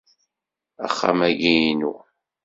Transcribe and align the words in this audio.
Axxam-agi 0.85 1.53
inu. 1.71 1.91